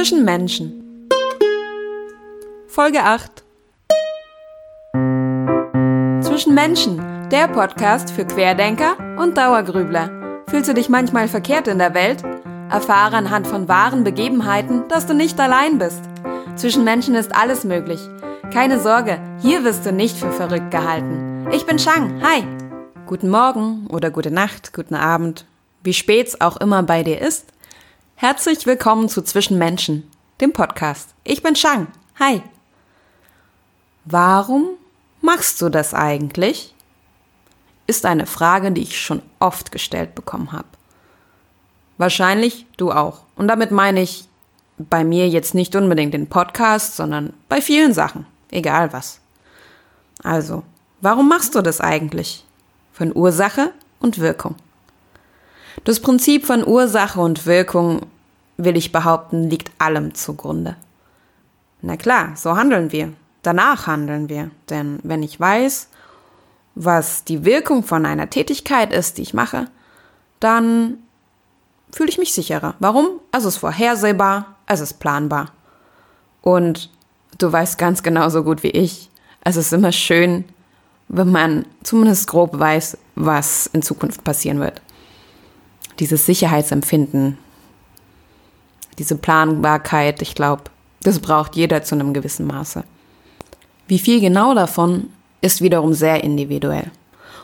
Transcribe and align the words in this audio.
Zwischen 0.00 0.24
Menschen. 0.24 1.08
Folge 2.68 3.04
8. 3.04 3.44
Zwischen 6.22 6.54
Menschen, 6.54 7.28
der 7.28 7.48
Podcast 7.48 8.10
für 8.10 8.24
Querdenker 8.24 8.96
und 9.18 9.36
Dauergrübler. 9.36 10.42
Fühlst 10.48 10.70
du 10.70 10.72
dich 10.72 10.88
manchmal 10.88 11.28
verkehrt 11.28 11.68
in 11.68 11.76
der 11.76 11.92
Welt? 11.92 12.22
Erfahre 12.70 13.14
anhand 13.14 13.46
von 13.46 13.68
wahren 13.68 14.02
Begebenheiten, 14.02 14.88
dass 14.88 15.04
du 15.04 15.12
nicht 15.12 15.38
allein 15.38 15.76
bist. 15.76 16.00
Zwischen 16.56 16.82
Menschen 16.82 17.14
ist 17.14 17.36
alles 17.36 17.64
möglich. 17.64 18.00
Keine 18.54 18.80
Sorge, 18.80 19.20
hier 19.42 19.64
wirst 19.64 19.84
du 19.84 19.92
nicht 19.92 20.16
für 20.16 20.32
verrückt 20.32 20.70
gehalten. 20.70 21.46
Ich 21.52 21.66
bin 21.66 21.78
Shang, 21.78 22.22
hi! 22.22 22.42
Guten 23.04 23.28
Morgen 23.28 23.86
oder 23.90 24.10
gute 24.10 24.30
Nacht, 24.30 24.72
guten 24.72 24.94
Abend, 24.94 25.44
wie 25.84 25.92
spät's 25.92 26.40
auch 26.40 26.56
immer 26.56 26.82
bei 26.84 27.02
dir 27.02 27.20
ist. 27.20 27.52
Herzlich 28.22 28.66
willkommen 28.66 29.08
zu 29.08 29.22
Zwischen 29.22 29.56
Menschen, 29.56 30.06
dem 30.42 30.52
Podcast. 30.52 31.14
Ich 31.24 31.42
bin 31.42 31.56
Shang, 31.56 31.86
hi! 32.18 32.42
Warum 34.04 34.72
machst 35.22 35.62
du 35.62 35.70
das 35.70 35.94
eigentlich? 35.94 36.74
Ist 37.86 38.04
eine 38.04 38.26
Frage, 38.26 38.72
die 38.72 38.82
ich 38.82 39.00
schon 39.00 39.22
oft 39.38 39.72
gestellt 39.72 40.14
bekommen 40.14 40.52
habe. 40.52 40.68
Wahrscheinlich 41.96 42.66
du 42.76 42.92
auch. 42.92 43.20
Und 43.36 43.48
damit 43.48 43.70
meine 43.70 44.02
ich 44.02 44.28
bei 44.76 45.02
mir 45.02 45.26
jetzt 45.26 45.54
nicht 45.54 45.74
unbedingt 45.74 46.12
den 46.12 46.28
Podcast, 46.28 46.96
sondern 46.96 47.32
bei 47.48 47.62
vielen 47.62 47.94
Sachen, 47.94 48.26
egal 48.50 48.92
was. 48.92 49.20
Also, 50.22 50.62
warum 51.00 51.26
machst 51.26 51.54
du 51.54 51.62
das 51.62 51.80
eigentlich? 51.80 52.44
Von 52.92 53.16
Ursache 53.16 53.72
und 53.98 54.18
Wirkung. 54.18 54.56
Das 55.84 56.00
Prinzip 56.00 56.46
von 56.46 56.66
Ursache 56.66 57.20
und 57.20 57.46
Wirkung, 57.46 58.06
will 58.64 58.76
ich 58.76 58.92
behaupten, 58.92 59.48
liegt 59.48 59.70
allem 59.78 60.14
zugrunde. 60.14 60.76
Na 61.82 61.96
klar, 61.96 62.36
so 62.36 62.56
handeln 62.56 62.92
wir. 62.92 63.12
Danach 63.42 63.86
handeln 63.86 64.28
wir. 64.28 64.50
Denn 64.68 64.98
wenn 65.02 65.22
ich 65.22 65.38
weiß, 65.38 65.88
was 66.74 67.24
die 67.24 67.44
Wirkung 67.44 67.82
von 67.82 68.06
einer 68.06 68.30
Tätigkeit 68.30 68.92
ist, 68.92 69.18
die 69.18 69.22
ich 69.22 69.34
mache, 69.34 69.68
dann 70.40 70.98
fühle 71.92 72.08
ich 72.08 72.18
mich 72.18 72.32
sicherer. 72.32 72.74
Warum? 72.78 73.20
Es 73.32 73.44
ist 73.44 73.56
vorhersehbar, 73.56 74.56
es 74.66 74.80
ist 74.80 75.00
planbar. 75.00 75.52
Und 76.42 76.90
du 77.38 77.52
weißt 77.52 77.78
ganz 77.78 78.02
genauso 78.02 78.44
gut 78.44 78.62
wie 78.62 78.70
ich, 78.70 79.10
es 79.42 79.56
ist 79.56 79.72
immer 79.72 79.92
schön, 79.92 80.44
wenn 81.08 81.30
man 81.32 81.66
zumindest 81.82 82.28
grob 82.28 82.58
weiß, 82.58 82.98
was 83.14 83.66
in 83.72 83.82
Zukunft 83.82 84.22
passieren 84.22 84.60
wird. 84.60 84.80
Dieses 85.98 86.24
Sicherheitsempfinden, 86.26 87.38
diese 89.00 89.16
Planbarkeit, 89.16 90.20
ich 90.20 90.34
glaube, 90.34 90.64
das 91.02 91.20
braucht 91.20 91.56
jeder 91.56 91.82
zu 91.82 91.94
einem 91.94 92.12
gewissen 92.12 92.46
Maße. 92.46 92.84
Wie 93.88 93.98
viel 93.98 94.20
genau 94.20 94.54
davon 94.54 95.08
ist 95.40 95.62
wiederum 95.62 95.94
sehr 95.94 96.22
individuell. 96.22 96.90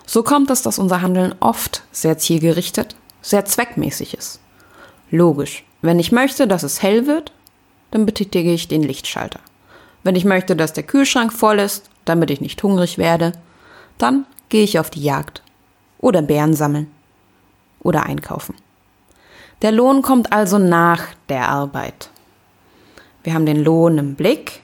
So 0.04 0.22
kommt 0.22 0.50
es, 0.50 0.60
dass 0.60 0.78
unser 0.78 1.00
Handeln 1.00 1.34
oft 1.40 1.82
sehr 1.92 2.18
zielgerichtet, 2.18 2.94
sehr 3.22 3.46
zweckmäßig 3.46 4.12
ist. 4.12 4.38
Logisch. 5.10 5.64
Wenn 5.80 5.98
ich 5.98 6.12
möchte, 6.12 6.46
dass 6.46 6.62
es 6.62 6.82
hell 6.82 7.06
wird, 7.06 7.32
dann 7.90 8.04
betätige 8.04 8.52
ich 8.52 8.68
den 8.68 8.82
Lichtschalter. 8.82 9.40
Wenn 10.02 10.14
ich 10.14 10.26
möchte, 10.26 10.56
dass 10.56 10.74
der 10.74 10.84
Kühlschrank 10.84 11.32
voll 11.32 11.58
ist, 11.58 11.88
damit 12.04 12.30
ich 12.30 12.42
nicht 12.42 12.62
hungrig 12.62 12.98
werde, 12.98 13.32
dann 13.96 14.26
gehe 14.50 14.62
ich 14.62 14.78
auf 14.78 14.90
die 14.90 15.02
Jagd 15.02 15.42
oder 15.98 16.20
Bären 16.20 16.52
sammeln 16.52 16.90
oder 17.80 18.02
einkaufen. 18.02 18.54
Der 19.62 19.72
Lohn 19.72 20.02
kommt 20.02 20.32
also 20.32 20.58
nach 20.58 21.02
der 21.28 21.48
Arbeit. 21.48 22.10
Wir 23.22 23.34
haben 23.34 23.46
den 23.46 23.64
Lohn 23.64 23.98
im 23.98 24.14
Blick, 24.14 24.60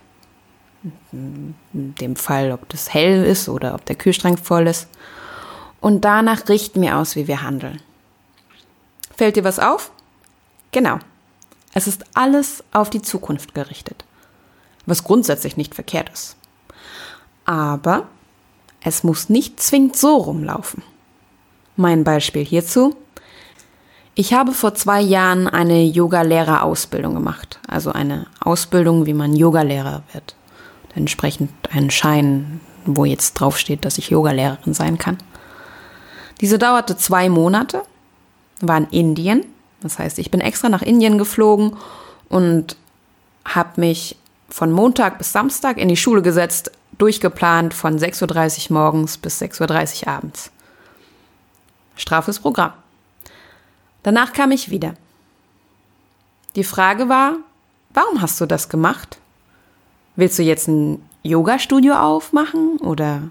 in 1.12 1.54
dem 1.72 2.16
Fall, 2.16 2.52
ob 2.52 2.68
das 2.68 2.92
hell 2.92 3.24
ist 3.24 3.48
oder 3.48 3.74
ob 3.74 3.84
der 3.84 3.96
Kühlschrank 3.96 4.38
voll 4.38 4.66
ist. 4.66 4.88
Und 5.80 6.04
danach 6.04 6.48
richten 6.48 6.80
wir 6.80 6.96
aus, 6.96 7.16
wie 7.16 7.26
wir 7.26 7.42
handeln. 7.42 7.80
Fällt 9.16 9.36
dir 9.36 9.44
was 9.44 9.58
auf? 9.58 9.90
Genau. 10.70 10.98
Es 11.74 11.86
ist 11.86 12.04
alles 12.14 12.62
auf 12.72 12.90
die 12.90 13.02
Zukunft 13.02 13.54
gerichtet, 13.54 14.04
was 14.86 15.04
grundsätzlich 15.04 15.56
nicht 15.56 15.74
verkehrt 15.74 16.10
ist. 16.10 16.36
Aber 17.44 18.06
es 18.82 19.04
muss 19.04 19.28
nicht 19.28 19.60
zwingend 19.60 19.96
so 19.96 20.16
rumlaufen. 20.16 20.82
Mein 21.76 22.04
Beispiel 22.04 22.44
hierzu. 22.44 22.94
Ich 24.14 24.34
habe 24.34 24.52
vor 24.52 24.74
zwei 24.74 25.00
Jahren 25.00 25.48
eine 25.48 25.82
Yogalehrerausbildung 25.84 27.14
gemacht, 27.14 27.58
also 27.66 27.92
eine 27.92 28.26
Ausbildung, 28.40 29.06
wie 29.06 29.14
man 29.14 29.34
Yogalehrer 29.34 30.02
wird. 30.12 30.34
Entsprechend 30.94 31.50
einen 31.72 31.90
Schein, 31.90 32.60
wo 32.84 33.06
jetzt 33.06 33.34
draufsteht, 33.34 33.86
dass 33.86 33.96
ich 33.96 34.10
Yogalehrerin 34.10 34.74
sein 34.74 34.98
kann. 34.98 35.16
Diese 36.42 36.58
dauerte 36.58 36.96
zwei 36.96 37.30
Monate, 37.30 37.82
war 38.62 38.78
in 38.78 38.86
Indien. 38.90 39.44
Das 39.80 39.98
heißt, 39.98 40.18
ich 40.18 40.30
bin 40.30 40.40
extra 40.40 40.68
nach 40.68 40.82
Indien 40.82 41.18
geflogen 41.18 41.76
und 42.28 42.76
habe 43.44 43.80
mich 43.80 44.16
von 44.48 44.70
Montag 44.70 45.18
bis 45.18 45.32
Samstag 45.32 45.78
in 45.78 45.88
die 45.88 45.96
Schule 45.96 46.22
gesetzt, 46.22 46.70
durchgeplant 46.98 47.74
von 47.74 47.98
6.30 47.98 48.70
Uhr 48.70 48.74
morgens 48.78 49.18
bis 49.18 49.42
6.30 49.42 50.06
Uhr 50.06 50.12
abends. 50.12 50.50
Strafes 51.96 52.38
Programm. 52.38 52.72
Danach 54.02 54.32
kam 54.32 54.50
ich 54.50 54.70
wieder. 54.70 54.94
Die 56.56 56.64
Frage 56.64 57.08
war, 57.08 57.36
warum 57.90 58.20
hast 58.20 58.40
du 58.40 58.46
das 58.46 58.68
gemacht? 58.68 59.18
Willst 60.16 60.38
du 60.38 60.42
jetzt 60.42 60.68
ein 60.68 61.02
Yoga-Studio 61.22 61.94
aufmachen 61.94 62.78
oder 62.78 63.22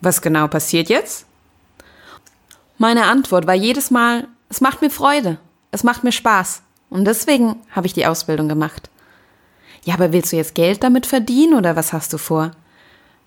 was 0.00 0.22
genau 0.22 0.48
passiert 0.48 0.88
jetzt? 0.88 1.26
Meine 2.78 3.04
Antwort 3.04 3.46
war 3.46 3.54
jedes 3.54 3.90
Mal, 3.90 4.26
es 4.48 4.60
macht 4.60 4.82
mir 4.82 4.90
Freude, 4.90 5.38
es 5.70 5.84
macht 5.84 6.02
mir 6.02 6.12
Spaß 6.12 6.62
und 6.90 7.04
deswegen 7.04 7.56
habe 7.70 7.86
ich 7.86 7.92
die 7.92 8.06
Ausbildung 8.06 8.48
gemacht. 8.48 8.90
Ja, 9.84 9.94
aber 9.94 10.12
willst 10.12 10.32
du 10.32 10.36
jetzt 10.36 10.54
Geld 10.54 10.82
damit 10.82 11.06
verdienen 11.06 11.54
oder 11.54 11.76
was 11.76 11.92
hast 11.92 12.12
du 12.12 12.18
vor? 12.18 12.52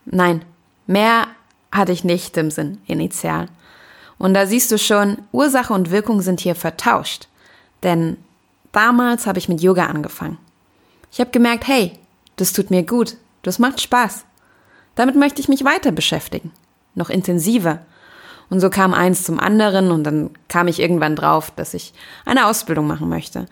Nein, 0.05 0.43
mehr 0.87 1.27
hatte 1.71 1.91
ich 1.91 2.03
nicht 2.03 2.35
im 2.37 2.51
Sinn, 2.51 2.79
initial. 2.87 3.47
Und 4.17 4.33
da 4.33 4.45
siehst 4.45 4.71
du 4.71 4.77
schon, 4.77 5.17
Ursache 5.31 5.73
und 5.73 5.91
Wirkung 5.91 6.21
sind 6.21 6.39
hier 6.39 6.55
vertauscht. 6.55 7.27
Denn 7.83 8.17
damals 8.71 9.27
habe 9.27 9.39
ich 9.39 9.49
mit 9.49 9.61
Yoga 9.61 9.85
angefangen. 9.85 10.37
Ich 11.11 11.19
habe 11.19 11.31
gemerkt, 11.31 11.67
hey, 11.67 11.93
das 12.35 12.53
tut 12.53 12.71
mir 12.71 12.83
gut, 12.83 13.15
das 13.43 13.59
macht 13.59 13.81
Spaß. 13.81 14.25
Damit 14.95 15.15
möchte 15.15 15.41
ich 15.41 15.47
mich 15.47 15.63
weiter 15.63 15.91
beschäftigen, 15.91 16.51
noch 16.95 17.09
intensiver. 17.09 17.79
Und 18.49 18.59
so 18.59 18.69
kam 18.69 18.93
eins 18.93 19.23
zum 19.23 19.39
anderen 19.39 19.91
und 19.91 20.03
dann 20.03 20.31
kam 20.47 20.67
ich 20.67 20.79
irgendwann 20.79 21.15
drauf, 21.15 21.51
dass 21.55 21.73
ich 21.73 21.93
eine 22.25 22.47
Ausbildung 22.47 22.87
machen 22.87 23.09
möchte. 23.09 23.45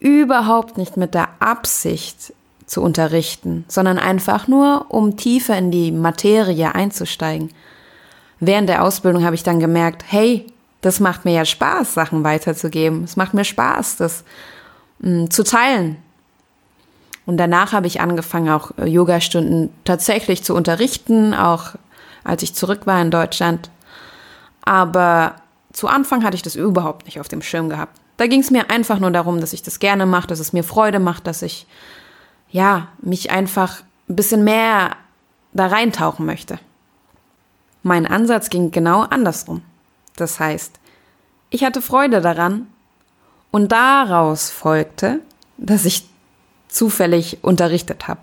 Überhaupt 0.00 0.78
nicht 0.78 0.96
mit 0.96 1.14
der 1.14 1.28
Absicht, 1.38 2.32
zu 2.68 2.82
unterrichten, 2.82 3.64
sondern 3.68 3.98
einfach 3.98 4.46
nur, 4.46 4.86
um 4.88 5.16
tiefer 5.16 5.56
in 5.56 5.70
die 5.70 5.90
Materie 5.90 6.74
einzusteigen. 6.74 7.50
Während 8.40 8.68
der 8.68 8.84
Ausbildung 8.84 9.24
habe 9.24 9.34
ich 9.34 9.42
dann 9.42 9.60
gemerkt, 9.60 10.04
hey, 10.06 10.46
das 10.80 11.00
macht 11.00 11.24
mir 11.24 11.32
ja 11.32 11.44
Spaß, 11.44 11.94
Sachen 11.94 12.22
weiterzugeben. 12.24 13.04
Es 13.04 13.16
macht 13.16 13.34
mir 13.34 13.44
Spaß, 13.44 13.96
das 13.96 14.24
mh, 15.00 15.10
mm, 15.24 15.30
zu 15.30 15.44
teilen. 15.44 15.96
Und 17.26 17.36
danach 17.36 17.72
habe 17.72 17.86
ich 17.86 18.00
angefangen, 18.00 18.48
auch 18.48 18.70
äh, 18.78 18.86
Yogastunden 18.86 19.70
tatsächlich 19.84 20.44
zu 20.44 20.54
unterrichten, 20.54 21.34
auch 21.34 21.74
als 22.24 22.42
ich 22.42 22.54
zurück 22.54 22.86
war 22.86 23.02
in 23.02 23.10
Deutschland. 23.10 23.70
Aber 24.62 25.36
zu 25.72 25.88
Anfang 25.88 26.24
hatte 26.24 26.36
ich 26.36 26.42
das 26.42 26.56
überhaupt 26.56 27.06
nicht 27.06 27.20
auf 27.20 27.28
dem 27.28 27.42
Schirm 27.42 27.68
gehabt. 27.68 28.00
Da 28.16 28.26
ging 28.26 28.40
es 28.40 28.50
mir 28.50 28.70
einfach 28.70 28.98
nur 28.98 29.10
darum, 29.10 29.40
dass 29.40 29.52
ich 29.52 29.62
das 29.62 29.78
gerne 29.78 30.06
mache, 30.06 30.26
dass 30.26 30.40
es 30.40 30.52
mir 30.52 30.64
Freude 30.64 31.00
macht, 31.00 31.26
dass 31.26 31.42
ich 31.42 31.66
ja, 32.50 32.88
mich 33.00 33.30
einfach 33.30 33.82
ein 34.08 34.16
bisschen 34.16 34.44
mehr 34.44 34.96
da 35.52 35.66
reintauchen 35.66 36.24
möchte. 36.24 36.58
Mein 37.82 38.06
Ansatz 38.06 38.50
ging 38.50 38.70
genau 38.70 39.02
andersrum. 39.02 39.62
Das 40.16 40.40
heißt, 40.40 40.78
ich 41.50 41.64
hatte 41.64 41.80
Freude 41.80 42.20
daran 42.20 42.66
und 43.50 43.72
daraus 43.72 44.50
folgte, 44.50 45.20
dass 45.56 45.84
ich 45.84 46.08
zufällig 46.68 47.38
unterrichtet 47.42 48.08
habe. 48.08 48.20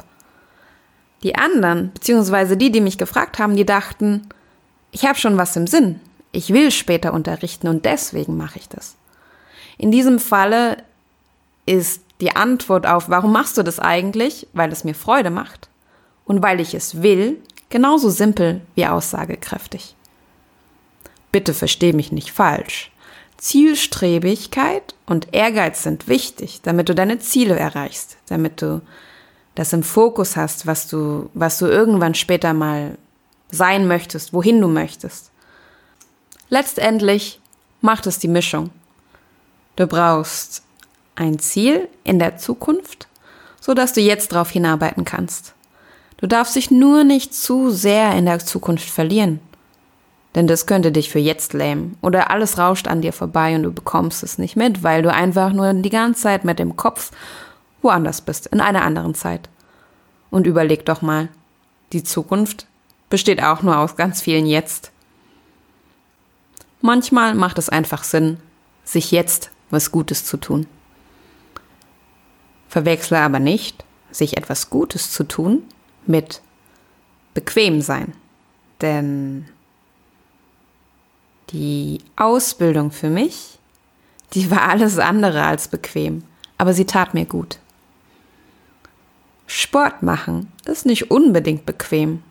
Die 1.24 1.36
anderen, 1.36 1.92
beziehungsweise 1.94 2.58
die, 2.58 2.72
die 2.72 2.82
mich 2.82 2.98
gefragt 2.98 3.40
haben, 3.40 3.56
die 3.56 3.66
dachten, 3.66 4.28
ich 4.92 5.06
habe 5.06 5.18
schon 5.18 5.38
was 5.38 5.56
im 5.56 5.68
Sinn, 5.68 6.00
ich 6.32 6.54
will 6.54 6.70
später 6.70 7.14
unterrichten 7.14 7.68
und 7.68 7.86
deswegen 7.86 8.38
mache 8.38 8.60
ich 8.60 8.70
das. 8.70 8.96
In 9.78 9.92
diesem 9.92 10.20
Falle 10.20 10.78
ist 11.66 12.02
die 12.22 12.36
Antwort 12.36 12.86
auf, 12.86 13.10
warum 13.10 13.32
machst 13.32 13.58
du 13.58 13.64
das 13.64 13.80
eigentlich? 13.80 14.48
Weil 14.54 14.72
es 14.72 14.84
mir 14.84 14.96
Freude 14.96 15.30
macht. 15.30 15.70
Und 16.26 16.42
weil 16.42 16.60
ich 16.60 16.74
es 16.74 17.02
will, 17.02 17.42
genauso 17.70 18.10
simpel 18.10 18.62
wie 18.76 18.86
aussagekräftig. 18.86 19.96
Bitte 21.32 21.54
versteh 21.54 21.94
mich 21.94 22.12
nicht 22.12 22.32
falsch. 22.32 22.92
Zielstrebigkeit 23.38 24.96
und 25.06 25.34
Ehrgeiz 25.34 25.84
sind 25.84 26.08
wichtig, 26.08 26.62
damit 26.64 26.90
du 26.90 26.96
deine 26.96 27.20
Ziele 27.20 27.58
erreichst, 27.58 28.18
damit 28.28 28.62
du 28.62 28.82
das 29.56 29.74
im 29.74 29.84
Fokus 29.84 30.36
hast, 30.36 30.68
was 30.68 30.88
du, 30.88 31.30
was 31.34 31.58
du 31.58 31.66
irgendwann 31.66 32.14
später 32.14 32.54
mal 32.54 32.98
sein 33.52 33.88
möchtest, 33.88 34.34
wohin 34.34 34.62
du 34.62 34.68
möchtest. 34.68 35.32
Letztendlich 36.50 37.40
macht 37.82 38.08
es 38.08 38.20
die 38.20 38.28
Mischung. 38.28 38.70
Du 39.76 39.88
brauchst 39.88 40.64
ein 41.16 41.40
Ziel 41.40 41.88
in 42.04 42.20
der 42.20 42.38
Zukunft, 42.38 43.08
so 43.60 43.74
dass 43.74 43.94
du 43.94 44.02
jetzt 44.02 44.32
darauf 44.32 44.50
hinarbeiten 44.50 45.06
kannst. 45.06 45.55
Du 46.26 46.30
darfst 46.30 46.56
dich 46.56 46.72
nur 46.72 47.04
nicht 47.04 47.36
zu 47.36 47.70
sehr 47.70 48.16
in 48.16 48.26
der 48.26 48.40
Zukunft 48.40 48.90
verlieren. 48.90 49.40
Denn 50.34 50.48
das 50.48 50.66
könnte 50.66 50.92
dich 50.92 51.12
für 51.12 51.20
jetzt 51.20 51.54
lähmen. 51.54 52.00
Oder 52.02 52.32
alles 52.32 52.58
rauscht 52.58 52.88
an 52.88 53.04
dir 53.04 53.14
vorbei 53.14 53.54
und 53.56 53.62
du 53.62 53.72
bekommst 53.72 54.24
es 54.24 54.40
nicht 54.40 54.56
mit, 54.56 54.82
weil 54.82 55.04
du 55.04 55.14
einfach 55.14 55.54
nur 55.54 55.72
die 55.72 55.92
ganze 55.92 56.24
Zeit 56.24 56.44
mit 56.44 56.58
dem 56.58 56.76
Kopf 56.76 57.12
woanders 57.84 58.22
bist, 58.22 58.48
in 58.48 58.60
einer 58.60 58.82
anderen 58.82 59.14
Zeit. 59.14 59.50
Und 60.32 60.48
überleg 60.48 60.84
doch 60.88 61.04
mal, 61.04 61.30
die 61.94 62.02
Zukunft 62.02 62.66
besteht 63.12 63.44
auch 63.44 63.62
nur 63.62 63.78
aus 63.78 63.96
ganz 63.96 64.24
vielen 64.24 64.48
Jetzt. 64.48 64.92
Manchmal 66.82 67.36
macht 67.36 67.60
es 67.60 67.70
einfach 67.70 68.04
Sinn, 68.04 68.38
sich 68.84 69.12
jetzt 69.12 69.52
was 69.70 69.92
Gutes 69.92 70.26
zu 70.26 70.38
tun. 70.38 70.66
Verwechsle 72.68 73.20
aber 73.20 73.38
nicht, 73.38 73.86
sich 74.10 74.38
etwas 74.38 74.72
Gutes 74.72 75.12
zu 75.12 75.24
tun 75.24 75.62
mit 76.08 76.42
bequem 77.34 77.82
sein. 77.82 78.14
Denn 78.82 79.46
die 81.52 82.00
Ausbildung 82.16 82.92
für 82.92 83.10
mich, 83.10 83.60
die 84.34 84.50
war 84.52 84.64
alles 84.64 84.98
andere 84.98 85.44
als 85.44 85.68
bequem, 85.68 86.24
aber 86.58 86.74
sie 86.74 86.86
tat 86.86 87.14
mir 87.14 87.26
gut. 87.26 87.60
Sport 89.48 90.02
machen 90.02 90.52
ist 90.66 90.86
nicht 90.86 91.12
unbedingt 91.12 91.66
bequem, 91.66 92.24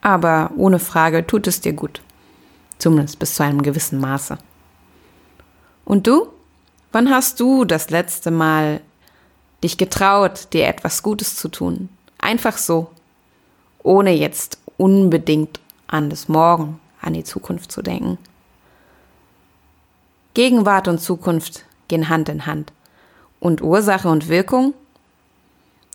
aber 0.00 0.52
ohne 0.56 0.78
Frage 0.78 1.26
tut 1.26 1.46
es 1.46 1.60
dir 1.60 1.72
gut. 1.72 2.00
Zumindest 2.78 3.18
bis 3.18 3.34
zu 3.34 3.42
einem 3.42 3.62
gewissen 3.62 4.00
Maße. 4.00 4.38
Und 5.84 6.06
du? 6.06 6.28
Wann 6.92 7.10
hast 7.10 7.38
du 7.40 7.64
das 7.64 7.90
letzte 7.90 8.30
Mal 8.30 8.80
dich 9.62 9.76
getraut, 9.76 10.48
dir 10.52 10.66
etwas 10.66 11.02
Gutes 11.02 11.36
zu 11.36 11.48
tun? 11.48 11.88
Einfach 12.18 12.56
so, 12.56 12.90
ohne 13.82 14.12
jetzt 14.12 14.58
unbedingt 14.76 15.60
an 15.86 16.10
das 16.10 16.28
Morgen, 16.28 16.80
an 17.00 17.14
die 17.14 17.24
Zukunft 17.24 17.72
zu 17.72 17.82
denken. 17.82 18.18
Gegenwart 20.34 20.88
und 20.88 20.98
Zukunft 21.00 21.64
gehen 21.88 22.08
Hand 22.08 22.28
in 22.28 22.46
Hand. 22.46 22.72
Und 23.40 23.62
Ursache 23.62 24.08
und 24.08 24.28
Wirkung 24.28 24.74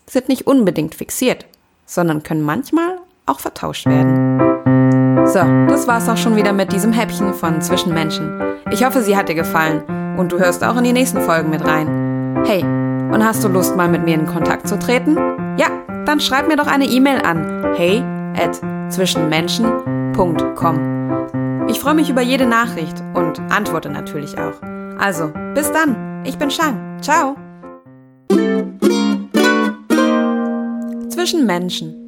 sind 0.08 0.30
nicht 0.30 0.48
unbedingt 0.48 0.96
fixiert, 0.96 1.46
sondern 1.86 2.24
können 2.24 2.42
manchmal 2.42 2.98
auch 3.26 3.40
vertauscht 3.40 3.86
werden. 3.86 4.40
So, 5.28 5.40
das 5.68 5.88
war's 5.88 6.10
auch 6.10 6.18
schon 6.18 6.36
wieder 6.36 6.54
mit 6.54 6.72
diesem 6.72 6.92
Häppchen 6.92 7.34
von 7.34 7.62
Zwischenmenschen. 7.62 8.42
Ich 8.72 8.84
hoffe, 8.84 9.02
sie 9.02 9.18
hat 9.18 9.30
dir 9.30 9.36
gefallen 9.36 9.84
und 10.18 10.32
du 10.32 10.40
hörst 10.40 10.64
auch 10.64 10.78
in 10.78 10.84
die 10.84 10.94
nächsten 10.94 11.22
Folgen 11.22 11.50
mit 11.50 11.66
rein. 11.66 12.44
Hey, 12.46 12.62
und 12.64 13.24
hast 13.24 13.44
du 13.44 13.48
Lust, 13.48 13.76
mal 13.76 13.90
mit 13.90 14.04
mir 14.04 14.16
in 14.16 14.28
Kontakt 14.28 14.68
zu 14.68 14.78
treten? 14.78 15.18
Dann 16.06 16.20
schreib 16.20 16.48
mir 16.48 16.56
doch 16.56 16.68
eine 16.68 16.86
E-Mail 16.86 17.22
an 17.22 17.74
hey 17.76 18.04
at 18.38 18.62
zwischenmenschen.com. 18.92 21.66
Ich 21.68 21.80
freue 21.80 21.96
mich 21.96 22.10
über 22.10 22.22
jede 22.22 22.46
Nachricht 22.46 23.02
und 23.14 23.40
antworte 23.52 23.90
natürlich 23.90 24.38
auch. 24.38 24.62
Also, 25.00 25.32
bis 25.54 25.72
dann. 25.72 26.24
Ich 26.26 26.38
bin 26.38 26.52
Shang. 26.52 26.98
Ciao. 27.02 27.36
Zwischen 31.10 31.46
Menschen 31.46 32.05